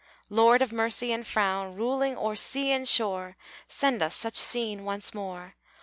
[0.31, 5.13] Lord of mercy and frown, Ruling o'er sea and shore, Send us such scene once
[5.13, 5.53] more!